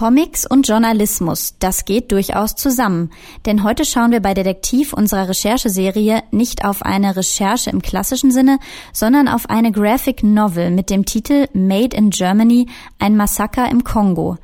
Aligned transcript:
Comics 0.00 0.46
und 0.46 0.66
Journalismus, 0.66 1.56
das 1.58 1.84
geht 1.84 2.10
durchaus 2.10 2.54
zusammen. 2.54 3.10
Denn 3.44 3.64
heute 3.64 3.84
schauen 3.84 4.12
wir 4.12 4.20
bei 4.20 4.32
Detektiv 4.32 4.94
unserer 4.94 5.28
Rechercheserie 5.28 6.22
nicht 6.30 6.64
auf 6.64 6.80
eine 6.80 7.16
Recherche 7.16 7.68
im 7.68 7.82
klassischen 7.82 8.30
Sinne, 8.30 8.60
sondern 8.94 9.28
auf 9.28 9.50
eine 9.50 9.72
Graphic 9.72 10.22
Novel 10.22 10.70
mit 10.70 10.88
dem 10.88 11.04
Titel 11.04 11.48
Made 11.52 11.94
in 11.94 12.08
Germany, 12.08 12.66
ein 12.98 13.14
Massaker 13.14 13.70
im 13.70 13.84
Kongo. 13.84 14.38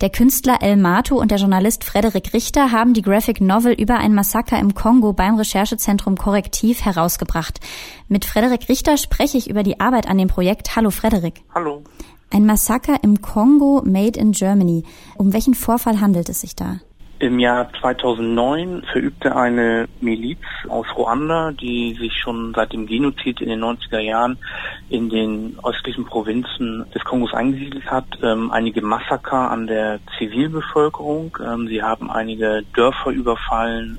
Der 0.00 0.10
Künstler 0.10 0.58
El 0.60 0.76
Mato 0.76 1.18
und 1.18 1.32
der 1.32 1.38
Journalist 1.38 1.82
Frederik 1.82 2.32
Richter 2.32 2.70
haben 2.70 2.94
die 2.94 3.02
Graphic 3.02 3.40
Novel 3.40 3.72
über 3.72 3.98
ein 3.98 4.14
Massaker 4.14 4.60
im 4.60 4.74
Kongo 4.74 5.12
beim 5.12 5.34
Recherchezentrum 5.34 6.14
Korrektiv 6.18 6.84
herausgebracht. 6.84 7.58
Mit 8.06 8.26
Frederik 8.26 8.68
Richter 8.68 8.96
spreche 8.96 9.38
ich 9.38 9.50
über 9.50 9.64
die 9.64 9.80
Arbeit 9.80 10.08
an 10.08 10.18
dem 10.18 10.28
Projekt. 10.28 10.76
Hallo 10.76 10.90
Frederik. 10.90 11.42
Hallo. 11.52 11.82
Ein 12.32 12.46
Massaker 12.46 13.02
im 13.02 13.20
Kongo 13.22 13.82
made 13.84 14.16
in 14.16 14.30
Germany. 14.30 14.84
Um 15.16 15.32
welchen 15.32 15.54
Vorfall 15.54 16.00
handelt 16.00 16.28
es 16.28 16.42
sich 16.42 16.54
da? 16.54 16.76
Im 17.18 17.40
Jahr 17.40 17.68
2009 17.80 18.84
verübte 18.92 19.34
eine 19.34 19.88
Miliz 20.00 20.38
aus 20.68 20.86
Ruanda, 20.96 21.50
die 21.50 21.94
sich 22.00 22.14
schon 22.14 22.54
seit 22.54 22.72
dem 22.72 22.86
Genozid 22.86 23.40
in 23.40 23.48
den 23.48 23.60
90er 23.64 23.98
Jahren 23.98 24.38
in 24.88 25.10
den 25.10 25.58
östlichen 25.64 26.04
Provinzen 26.04 26.86
des 26.94 27.02
Kongos 27.02 27.34
eingesiedelt 27.34 27.90
hat, 27.90 28.06
ähm, 28.22 28.52
einige 28.52 28.80
Massaker 28.80 29.50
an 29.50 29.66
der 29.66 29.98
Zivilbevölkerung. 30.16 31.36
Ähm, 31.44 31.66
sie 31.66 31.82
haben 31.82 32.10
einige 32.12 32.62
Dörfer 32.74 33.10
überfallen, 33.10 33.98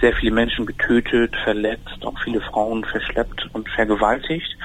sehr 0.00 0.12
viele 0.14 0.32
Menschen 0.32 0.64
getötet, 0.64 1.34
verletzt, 1.44 2.04
auch 2.04 2.18
viele 2.22 2.40
Frauen 2.40 2.84
verschleppt 2.84 3.50
und 3.52 3.68
vergewaltigt. 3.70 4.56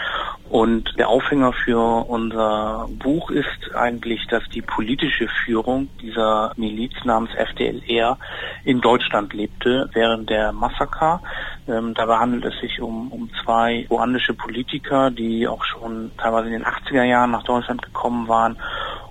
Und 0.50 0.98
der 0.98 1.10
Aufhänger 1.10 1.54
für 1.54 2.10
unser 2.10 2.88
Buch 2.90 3.30
ist 3.30 3.76
eigentlich, 3.76 4.26
dass 4.28 4.44
die 4.50 4.64
politische 4.64 5.28
Führung 5.46 5.90
dieser 6.02 6.54
Miliz 6.58 6.94
namens 7.04 7.30
FDLR 7.36 8.18
in 8.64 8.82
Deutschland 8.82 9.34
lebte 9.34 9.90
während 9.94 10.30
der 10.32 10.52
Massaker. 10.52 11.22
Ähm, 11.68 11.94
dabei 11.94 12.18
handelt 12.18 12.46
es 12.46 12.60
sich 12.62 12.82
um, 12.82 13.12
um 13.12 13.30
zwei 13.44 13.86
ruandische 13.92 14.34
Politiker, 14.34 15.12
die 15.12 15.48
auch 15.48 15.64
schon 15.66 16.10
teilweise 16.18 16.48
in 16.48 16.54
den 16.54 16.66
80er 16.66 17.04
Jahren 17.04 17.30
nach 17.30 17.44
Deutschland 17.44 17.84
gekommen 17.84 18.28
waren 18.28 18.58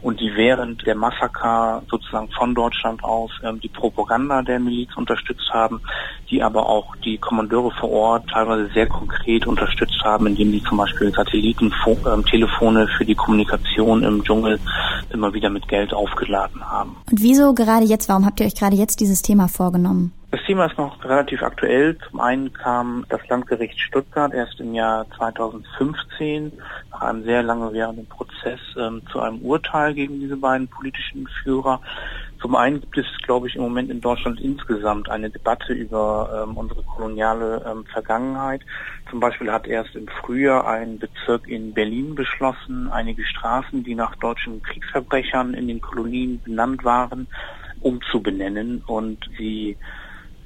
und 0.03 0.21
die 0.21 0.35
während 0.35 0.87
der 0.87 0.95
Massaker 0.95 1.83
sozusagen 1.91 2.29
von 2.31 2.55
Deutschland 2.55 3.03
aus 3.03 3.31
ähm, 3.43 3.61
die 3.61 3.69
Propaganda 3.69 4.43
der 4.43 4.61
Miliz 4.61 4.97
unterstützt 4.97 5.51
haben, 5.53 5.81
die 6.31 6.43
aber 6.43 6.69
auch 6.69 6.97
die 6.97 7.19
Kommandeure 7.19 7.71
vor 7.73 7.91
Ort 7.91 8.29
teilweise 8.31 8.69
sehr 8.73 8.87
konkret 8.87 9.47
unterstützt 9.47 10.03
haben, 10.05 10.27
indem 10.27 10.53
die 10.53 10.63
zum 10.63 10.79
Beispiel 10.79 11.13
Satellitentelefone 11.13 12.83
ähm, 12.83 12.89
für 12.97 13.05
die 13.05 13.15
Kommunikation 13.15 14.03
im 14.03 14.23
Dschungel 14.25 14.59
immer 15.11 15.33
wieder 15.33 15.51
mit 15.51 15.69
Geld 15.69 15.95
aufgeladen 15.95 16.65
haben. 16.69 16.97
Und 17.11 17.23
wieso 17.23 17.55
gerade 17.55 17.85
jetzt, 17.85 18.09
warum 18.09 18.27
habt 18.27 18.41
ihr 18.41 18.47
euch 18.47 18.55
gerade 18.55 18.77
jetzt 18.77 19.01
dieses 19.01 19.23
Thema 19.23 19.49
vorgenommen? 19.49 20.13
Das 20.31 20.43
Thema 20.43 20.67
ist 20.67 20.77
noch 20.77 21.03
relativ 21.07 21.43
aktuell. 21.43 21.97
Zum 22.11 22.21
einen 22.21 22.53
kam 22.53 23.07
das 23.09 23.27
Landgericht 23.29 23.81
Stuttgart 23.81 24.35
erst 24.35 24.61
im 24.61 24.75
Jahr 24.75 25.07
2015 25.17 26.53
nach 26.91 27.01
einem 27.01 27.25
sehr 27.25 27.43
lange 27.43 27.73
währenden 27.73 28.07
Prozess 28.07 28.61
ähm, 28.79 29.01
zu 29.11 29.21
einem 29.21 29.39
Urteil 29.41 29.95
gegen 29.95 30.21
diese 30.21 30.37
beiden 30.37 30.69
politischen 30.69 31.27
Führer. 31.43 31.81
Zum 32.43 32.57
einen 32.57 32.83
gibt 32.83 32.99
es, 32.99 33.07
glaube 33.23 33.49
ich, 33.49 33.57
im 33.57 33.63
Moment 33.63 33.91
in 33.91 34.03
Deutschland 34.03 34.39
insgesamt 34.39 35.09
eine 35.09 35.31
Debatte 35.31 35.73
über 35.73 36.45
ähm, 36.47 36.59
unsere 36.59 36.83
koloniale 36.83 37.65
ähm, 37.67 37.87
Vergangenheit. 37.87 38.61
Zum 39.09 39.21
Beispiel 39.21 39.51
hat 39.51 39.67
erst 39.67 39.97
im 39.97 40.09
Frühjahr 40.09 40.69
ein 40.69 40.99
Bezirk 40.99 41.49
in 41.49 41.73
Berlin 41.73 42.15
beschlossen, 42.15 42.91
einige 42.93 43.25
Straßen, 43.25 43.83
die 43.83 43.95
nach 43.95 44.15
deutschen 44.17 44.63
Kriegsverbrechern 44.63 45.55
in 45.55 45.69
den 45.69 45.81
Kolonien 45.81 46.43
benannt 46.45 46.85
waren, 46.85 47.29
umzubenennen 47.81 48.83
und 48.87 49.19
sie 49.39 49.79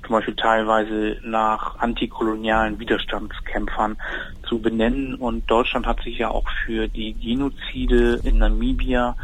zum 0.06 0.16
Beispiel 0.16 0.36
teilweise 0.36 1.18
nach 1.22 1.78
antikolonialen 1.78 2.78
Widerstandskämpfern 2.78 3.96
zu 4.48 4.60
benennen. 4.60 5.14
Und 5.14 5.50
Deutschland 5.50 5.86
hat 5.86 6.02
sich 6.02 6.18
ja 6.18 6.30
auch 6.30 6.46
für 6.64 6.88
die 6.88 7.14
Genozide 7.14 8.20
in 8.24 8.38
Namibia 8.38 9.16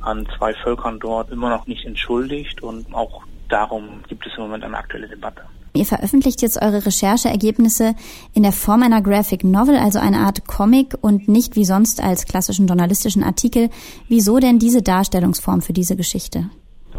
an 0.00 0.26
zwei 0.36 0.54
Völkern 0.54 0.98
dort 0.98 1.30
immer 1.30 1.50
noch 1.50 1.66
nicht 1.66 1.84
entschuldigt 1.84 2.62
und 2.62 2.92
auch 2.92 3.22
darum 3.48 4.02
gibt 4.08 4.26
es 4.26 4.32
im 4.36 4.44
Moment 4.44 4.64
eine 4.64 4.76
aktuelle 4.76 5.08
Debatte. 5.08 5.42
Ihr 5.74 5.86
veröffentlicht 5.86 6.42
jetzt 6.42 6.60
eure 6.60 6.84
Rechercheergebnisse 6.84 7.94
in 8.34 8.42
der 8.42 8.52
Form 8.52 8.82
einer 8.82 9.00
Graphic 9.00 9.42
Novel, 9.42 9.76
also 9.76 9.98
eine 9.98 10.18
Art 10.18 10.46
Comic 10.46 10.96
und 11.00 11.28
nicht 11.28 11.56
wie 11.56 11.64
sonst 11.64 12.02
als 12.02 12.26
klassischen 12.26 12.66
journalistischen 12.66 13.22
Artikel. 13.22 13.70
Wieso 14.08 14.38
denn 14.38 14.58
diese 14.58 14.82
Darstellungsform 14.82 15.62
für 15.62 15.72
diese 15.72 15.96
Geschichte? 15.96 16.50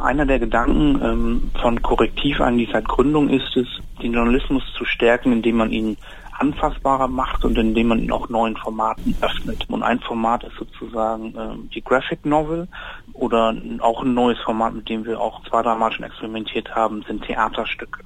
Einer 0.04 0.26
der 0.26 0.38
Gedanken 0.38 1.02
ähm, 1.02 1.52
von 1.62 1.82
Korrektiv 1.82 2.42
eigentlich 2.42 2.70
seit 2.74 2.86
Gründung 2.86 3.30
ist 3.30 3.56
es, 3.56 3.68
den 4.02 4.12
Journalismus 4.12 4.62
zu 4.78 4.84
stärken, 4.84 5.32
indem 5.32 5.56
man 5.56 5.72
ihn 5.72 5.96
anfassbarer 6.38 7.08
macht 7.08 7.46
und 7.46 7.58
indem 7.58 7.88
man 7.88 8.00
ihn 8.00 8.12
auch 8.12 8.28
neuen 8.28 8.58
Formaten 8.58 9.16
öffnet. 9.22 9.66
Und 9.70 9.82
ein 9.82 10.02
Format 10.02 10.44
ist 10.44 10.58
sozusagen 10.58 11.34
ähm, 11.38 11.70
die 11.74 11.82
Graphic 11.82 12.26
Novel 12.26 12.68
oder 13.14 13.56
auch 13.80 14.04
ein 14.04 14.14
neues 14.14 14.40
Format, 14.40 14.74
mit 14.74 14.90
dem 14.90 15.06
wir 15.06 15.22
auch 15.22 15.42
zwei, 15.46 15.62
drei 15.62 15.76
Mal 15.76 15.94
schon 15.94 16.04
experimentiert 16.04 16.76
haben, 16.76 17.04
sind 17.08 17.24
Theaterstücke. 17.24 18.04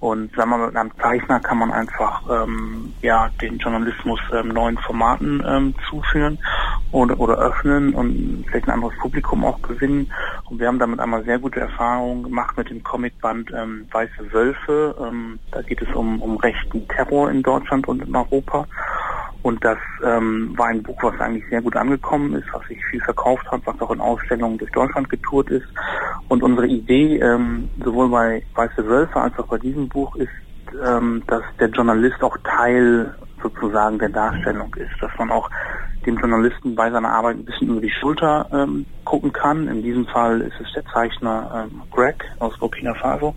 Und 0.00 0.36
wenn 0.36 0.48
man 0.50 0.66
mit 0.66 0.76
einem 0.76 0.90
Zeichner 1.00 1.40
kann 1.40 1.56
man 1.56 1.72
einfach 1.72 2.22
ähm, 2.30 2.92
ja 3.00 3.30
den 3.40 3.56
Journalismus 3.56 4.20
ähm, 4.34 4.48
neuen 4.48 4.76
Formaten 4.76 5.42
ähm, 5.46 5.74
zuführen 5.88 6.38
oder, 6.92 7.18
oder 7.18 7.38
öffnen 7.38 7.94
und 7.94 8.44
vielleicht 8.46 8.68
ein 8.68 8.74
anderes 8.74 8.98
Publikum 8.98 9.44
auch 9.46 9.62
gewinnen. 9.62 10.12
Und 10.50 10.60
wir 10.60 10.68
haben 10.68 10.78
damit 10.78 11.00
einmal 11.00 11.24
sehr 11.24 11.38
gute 11.38 11.60
Erfahrungen 11.60 12.24
gemacht 12.24 12.56
mit 12.56 12.68
dem 12.68 12.82
Comicband 12.82 13.50
ähm, 13.56 13.86
Weiße 13.90 14.32
Wölfe. 14.32 14.94
Ähm, 15.00 15.38
da 15.50 15.62
geht 15.62 15.80
es 15.80 15.88
um, 15.94 16.20
um 16.20 16.36
rechten 16.36 16.86
Terror 16.88 17.30
in 17.30 17.42
Deutschland 17.42 17.88
und 17.88 18.02
in 18.02 18.14
Europa. 18.14 18.66
Und 19.42 19.62
das 19.62 19.78
ähm, 20.02 20.54
war 20.56 20.68
ein 20.68 20.82
Buch, 20.82 21.02
was 21.02 21.20
eigentlich 21.20 21.44
sehr 21.50 21.60
gut 21.60 21.76
angekommen 21.76 22.34
ist, 22.34 22.46
was 22.52 22.66
sich 22.66 22.82
viel 22.86 23.00
verkauft 23.02 23.50
hat, 23.50 23.60
was 23.64 23.80
auch 23.80 23.90
in 23.90 24.00
Ausstellungen 24.00 24.58
durch 24.58 24.72
Deutschland 24.72 25.08
getourt 25.10 25.50
ist. 25.50 25.66
Und 26.28 26.42
unsere 26.42 26.66
Idee, 26.66 27.18
ähm, 27.18 27.68
sowohl 27.82 28.08
bei 28.08 28.42
Weiße 28.54 28.86
Wölfe 28.86 29.20
als 29.20 29.38
auch 29.38 29.46
bei 29.46 29.58
diesem 29.58 29.88
Buch, 29.88 30.16
ist, 30.16 30.30
ähm, 30.82 31.22
dass 31.26 31.42
der 31.60 31.68
Journalist 31.68 32.22
auch 32.22 32.36
Teil 32.44 33.14
sozusagen 33.42 33.98
der 33.98 34.08
Darstellung 34.08 34.74
ist, 34.76 34.94
dass 35.00 35.10
man 35.18 35.30
auch 35.30 35.50
dem 36.06 36.18
Journalisten 36.18 36.74
bei 36.74 36.90
seiner 36.90 37.10
Arbeit 37.10 37.36
ein 37.36 37.44
bisschen 37.44 37.68
über 37.68 37.80
die 37.80 37.90
Schulter 37.90 38.46
ähm, 38.52 38.86
gucken 39.04 39.32
kann. 39.32 39.68
In 39.68 39.82
diesem 39.82 40.06
Fall 40.06 40.40
ist 40.40 40.54
es 40.60 40.72
der 40.74 40.84
Zeichner 40.92 41.68
ähm, 41.70 41.82
Greg 41.90 42.24
aus 42.38 42.58
Burkina 42.58 42.94
Faso 42.94 43.34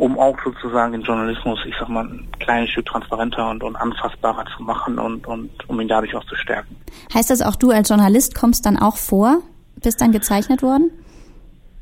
um 0.00 0.18
auch 0.18 0.36
sozusagen 0.42 0.92
den 0.92 1.02
Journalismus, 1.02 1.58
ich 1.66 1.74
sag 1.78 1.90
mal, 1.90 2.06
ein 2.06 2.26
kleines 2.38 2.70
Stück 2.70 2.86
transparenter 2.86 3.50
und, 3.50 3.62
und 3.62 3.76
anfassbarer 3.76 4.46
zu 4.56 4.62
machen 4.62 4.98
und, 4.98 5.26
und 5.26 5.50
um 5.68 5.78
ihn 5.78 5.88
dadurch 5.88 6.16
auch 6.16 6.24
zu 6.24 6.34
stärken. 6.36 6.74
Heißt 7.12 7.28
das 7.28 7.42
auch, 7.42 7.54
du 7.54 7.70
als 7.70 7.90
Journalist 7.90 8.34
kommst 8.34 8.64
dann 8.64 8.78
auch 8.78 8.96
vor? 8.96 9.42
Bist 9.82 10.00
dann 10.00 10.10
gezeichnet 10.10 10.62
worden? 10.62 10.90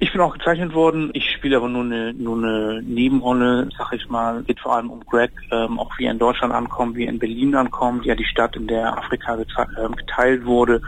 Ich 0.00 0.12
bin 0.12 0.20
auch 0.20 0.32
gezeichnet 0.32 0.74
worden. 0.74 1.10
Ich 1.12 1.28
spiele 1.32 1.56
aber 1.56 1.68
nur 1.68 1.82
eine, 1.82 2.14
nur 2.14 2.36
eine 2.36 2.82
Nebenrolle, 2.82 3.68
sag 3.76 3.92
ich 3.92 4.08
mal. 4.08 4.44
Geht 4.44 4.60
vor 4.60 4.76
allem 4.76 4.90
um 4.90 5.04
Greg, 5.04 5.32
ähm, 5.50 5.80
auch 5.80 5.90
wie 5.98 6.04
er 6.04 6.12
in 6.12 6.20
Deutschland 6.20 6.54
ankommt, 6.54 6.94
wie 6.94 7.04
er 7.04 7.10
in 7.10 7.18
Berlin 7.18 7.56
ankommt, 7.56 8.04
ja 8.06 8.14
die 8.14 8.24
Stadt, 8.24 8.54
in 8.54 8.68
der 8.68 8.96
Afrika 8.96 9.36
ähm, 9.36 9.96
geteilt 9.96 10.44
wurde 10.44 10.80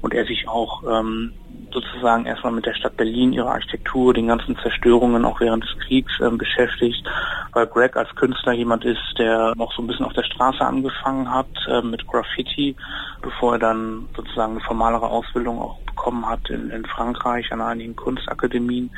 und 0.00 0.12
er 0.12 0.24
sich 0.24 0.48
auch 0.48 0.82
ähm, 0.82 1.32
sozusagen 1.72 2.26
erstmal 2.26 2.52
mit 2.52 2.66
der 2.66 2.74
Stadt 2.74 2.96
Berlin, 2.96 3.32
ihrer 3.32 3.52
Architektur, 3.52 4.12
den 4.12 4.26
ganzen 4.26 4.56
Zerstörungen 4.58 5.24
auch 5.24 5.40
während 5.40 5.62
des 5.62 5.78
Kriegs 5.86 6.12
ähm, 6.20 6.36
beschäftigt, 6.36 7.06
weil 7.52 7.68
Greg 7.68 7.96
als 7.96 8.12
Künstler 8.16 8.52
jemand 8.54 8.84
ist, 8.84 9.14
der 9.18 9.54
noch 9.56 9.72
so 9.72 9.82
ein 9.82 9.86
bisschen 9.86 10.06
auf 10.06 10.14
der 10.14 10.24
Straße 10.24 10.60
angefangen 10.60 11.32
hat 11.32 11.46
äh, 11.68 11.80
mit 11.80 12.06
Graffiti, 12.08 12.74
bevor 13.22 13.54
er 13.54 13.58
dann 13.60 14.08
sozusagen 14.16 14.52
eine 14.52 14.60
formalere 14.62 15.08
Ausbildung 15.08 15.60
auch 15.60 15.81
bekommen 16.02 16.28
hat 16.28 16.50
in, 16.50 16.70
in 16.70 16.84
Frankreich 16.84 17.52
an 17.52 17.60
einigen 17.60 17.94
Kunstakademien. 17.94 18.90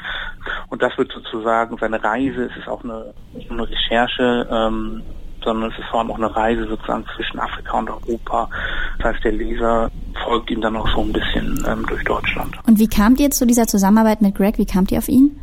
Und 0.69 0.83
das 0.83 0.97
wird 0.97 1.13
sozusagen 1.13 1.77
seine 1.79 2.03
Reise, 2.03 2.47
es 2.51 2.57
ist 2.57 2.69
auch 2.69 2.83
eine, 2.83 3.13
eine 3.51 3.69
Recherche, 3.69 4.49
ähm, 4.51 5.03
sondern 5.45 5.71
es 5.71 5.79
ist 5.79 5.85
vor 5.91 6.01
allem 6.01 6.11
auch 6.11 6.17
eine 6.17 6.35
Reise 6.35 6.67
sozusagen 6.67 7.05
zwischen 7.15 7.39
Afrika 7.39 7.79
und 7.79 7.91
Europa. 7.91 8.49
Das 8.99 9.15
heißt, 9.15 9.25
der 9.25 9.33
Leser 9.33 9.91
folgt 10.25 10.51
ihm 10.51 10.63
dann 10.63 10.77
auch 10.77 10.89
so 10.95 11.03
ein 11.03 11.13
bisschen 11.13 11.63
ähm, 11.69 11.85
durch 11.87 12.03
Deutschland. 12.05 12.57
Und 12.67 12.79
wie 12.79 12.89
kamt 12.89 13.21
ihr 13.21 13.31
zu 13.31 13.47
dieser 13.47 13.67
Zusammenarbeit 13.67 14.23
mit 14.23 14.35
Greg? 14.35 14.57
Wie 14.57 14.67
kamt 14.67 14.91
ihr 14.91 14.99
auf 14.99 15.09
ihn? 15.09 15.39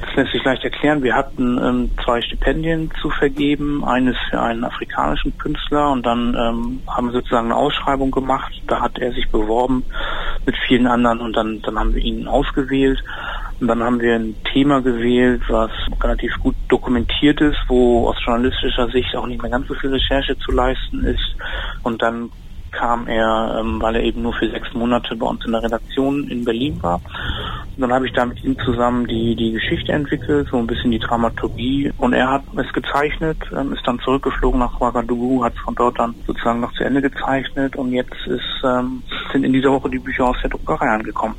Das 0.00 0.14
lässt 0.14 0.32
sich 0.32 0.44
leicht 0.44 0.62
erklären. 0.62 1.02
Wir 1.02 1.14
hatten 1.14 1.58
ähm, 1.58 1.90
zwei 2.04 2.20
Stipendien 2.20 2.90
zu 3.00 3.08
vergeben. 3.08 3.82
Eines 3.82 4.16
für 4.28 4.40
einen 4.40 4.64
afrikanischen 4.64 5.36
Künstler 5.38 5.90
und 5.90 6.04
dann 6.04 6.34
ähm, 6.34 6.80
haben 6.86 7.06
wir 7.06 7.12
sozusagen 7.12 7.46
eine 7.46 7.56
Ausschreibung 7.56 8.10
gemacht. 8.10 8.52
Da 8.66 8.80
hat 8.80 8.98
er 8.98 9.12
sich 9.12 9.30
beworben 9.30 9.84
mit 10.46 10.56
vielen 10.66 10.86
anderen 10.86 11.20
und 11.20 11.34
dann, 11.34 11.60
dann 11.62 11.78
haben 11.78 11.94
wir 11.94 12.02
ihn 12.02 12.28
ausgewählt. 12.28 13.02
Und 13.60 13.68
dann 13.68 13.82
haben 13.82 14.00
wir 14.00 14.14
ein 14.14 14.34
Thema 14.52 14.82
gewählt, 14.82 15.42
was 15.48 15.70
relativ 16.02 16.32
gut 16.40 16.54
dokumentiert 16.68 17.40
ist, 17.40 17.58
wo 17.68 18.08
aus 18.08 18.16
journalistischer 18.24 18.88
Sicht 18.88 19.14
auch 19.16 19.26
nicht 19.26 19.40
mehr 19.40 19.50
ganz 19.50 19.66
so 19.66 19.74
viel 19.74 19.90
Recherche 19.90 20.38
zu 20.38 20.52
leisten 20.52 21.04
ist. 21.04 21.34
Und 21.82 22.02
dann 22.02 22.30
kam 22.78 23.06
er, 23.06 23.58
ähm, 23.60 23.80
weil 23.80 23.96
er 23.96 24.02
eben 24.02 24.22
nur 24.22 24.32
für 24.34 24.50
sechs 24.50 24.72
Monate 24.74 25.16
bei 25.16 25.26
uns 25.26 25.44
in 25.44 25.52
der 25.52 25.62
Redaktion 25.62 26.28
in 26.28 26.44
Berlin 26.44 26.78
war. 26.82 27.00
Und 27.76 27.82
dann 27.82 27.92
habe 27.92 28.06
ich 28.06 28.12
da 28.14 28.24
mit 28.24 28.42
ihm 28.42 28.56
zusammen 28.64 29.06
die, 29.06 29.36
die 29.36 29.52
Geschichte 29.52 29.92
entwickelt, 29.92 30.48
so 30.50 30.56
ein 30.56 30.66
bisschen 30.66 30.90
die 30.90 30.98
Dramaturgie. 30.98 31.92
Und 31.98 32.12
er 32.12 32.30
hat 32.30 32.42
es 32.56 32.72
gezeichnet, 32.72 33.38
ähm, 33.56 33.72
ist 33.72 33.86
dann 33.86 33.98
zurückgeflogen 34.00 34.60
nach 34.60 34.80
Ouagadougou, 34.80 35.44
hat 35.44 35.54
es 35.54 35.60
von 35.60 35.74
dort 35.74 35.98
dann 35.98 36.14
sozusagen 36.26 36.60
noch 36.60 36.72
zu 36.72 36.84
Ende 36.84 37.02
gezeichnet. 37.02 37.76
Und 37.76 37.92
jetzt 37.92 38.26
ist, 38.26 38.64
ähm, 38.64 39.02
sind 39.32 39.44
in 39.44 39.52
dieser 39.52 39.72
Woche 39.72 39.90
die 39.90 39.98
Bücher 39.98 40.26
aus 40.28 40.36
der 40.42 40.50
Druckerei 40.50 40.88
angekommen. 40.88 41.34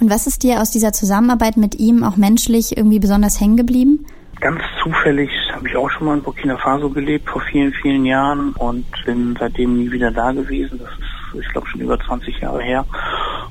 Und 0.00 0.10
was 0.10 0.26
ist 0.26 0.42
dir 0.42 0.60
aus 0.60 0.70
dieser 0.70 0.92
Zusammenarbeit 0.92 1.56
mit 1.56 1.78
ihm 1.78 2.04
auch 2.04 2.16
menschlich 2.16 2.76
irgendwie 2.76 2.98
besonders 2.98 3.40
hängen 3.40 3.56
geblieben? 3.56 4.06
Ganz 4.42 4.60
zufällig 4.82 5.30
habe 5.52 5.68
ich 5.68 5.76
auch 5.76 5.88
schon 5.88 6.08
mal 6.08 6.16
in 6.16 6.22
Burkina 6.24 6.56
Faso 6.56 6.90
gelebt 6.90 7.30
vor 7.30 7.40
vielen, 7.42 7.72
vielen 7.74 8.04
Jahren 8.04 8.52
und 8.54 8.84
bin 9.06 9.36
seitdem 9.38 9.76
nie 9.76 9.92
wieder 9.92 10.10
da 10.10 10.32
gewesen. 10.32 10.80
Das 10.80 10.90
ist, 10.90 11.46
ich 11.46 11.48
glaube, 11.52 11.68
schon 11.68 11.80
über 11.80 11.96
20 11.96 12.40
Jahre 12.40 12.60
her. 12.60 12.84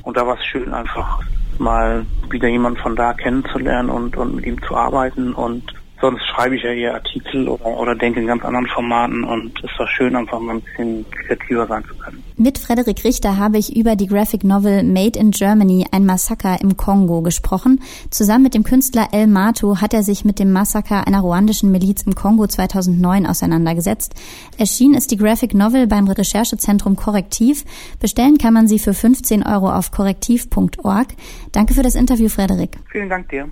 Und 0.04 0.18
da 0.18 0.28
war 0.28 0.38
es 0.38 0.46
schön, 0.46 0.74
einfach 0.74 1.22
mal 1.60 2.06
wieder 2.30 2.50
jemanden 2.50 2.78
von 2.82 2.98
da 2.98 3.14
kennenzulernen 3.14 3.90
und, 3.90 4.18
und 4.18 4.36
mit 4.36 4.46
ihm 4.46 4.62
zu 4.64 4.76
arbeiten 4.76 5.34
und 5.34 5.64
sonst 6.02 6.22
schreibe 6.26 6.56
ich 6.56 6.64
ja 6.64 6.72
eher 6.72 6.96
Artikel 6.96 7.48
oder, 7.48 7.66
oder 7.66 7.96
denke 7.96 8.20
in 8.20 8.28
ganz 8.28 8.44
anderen 8.44 8.68
Formaten 8.68 9.24
und 9.24 9.54
es 9.64 9.80
war 9.80 9.88
schön, 9.88 10.16
einfach 10.16 10.40
mal 10.40 10.56
ein 10.56 10.62
bisschen 10.62 11.06
kreativer 11.10 11.68
sein 11.68 11.84
zu 11.86 11.96
können. 11.96 12.24
Mit 12.36 12.58
Frederik 12.58 13.04
Richter 13.04 13.38
habe 13.38 13.60
ich 13.60 13.76
über 13.76 13.96
die 13.96 14.08
Graphic 14.08 14.44
Novel 14.44 14.84
Made 14.84 15.18
in 15.18 15.32
Germany, 15.32 15.86
ein 15.92 16.06
Massaker 16.06 16.60
im 16.60 16.76
Kongo 16.76 17.22
gesprochen. 17.22 17.82
Zusammen 18.10 18.44
mit 18.44 18.56
dem 18.56 18.64
Künstler 18.64 19.10
El 19.12 19.28
Matu 19.28 19.80
hat 19.80 19.94
er 19.94 20.04
sich 20.04 20.26
mit 20.26 20.40
dem 20.40 20.52
Massaker 20.52 21.06
einer 21.08 21.20
ruandischen 21.20 21.72
Miliz 21.72 22.02
im 22.04 22.16
Kongo 22.16 22.48
2009 22.48 23.28
auseinandergesetzt. 23.28 24.16
Erschienen 24.58 24.96
ist 24.96 25.12
die 25.12 25.18
Graphic 25.18 25.54
Novel 25.54 25.88
beim 25.88 26.08
Recherchezentrum 26.08 26.96
Korrektiv. 26.96 27.64
Bestellen 28.00 28.38
kann 28.38 28.54
man 28.54 28.68
sie 28.68 28.80
für 28.80 28.94
15 28.94 29.46
Euro 29.46 29.72
auf 29.72 29.92
korrektiv.org. 29.92 31.08
Danke 31.52 31.74
für 31.74 31.84
das 31.84 31.96
Interview, 31.96 32.30
Frederik. 32.30 32.78
Vielen 32.92 33.10
Dank 33.10 33.30
dir. 33.30 33.52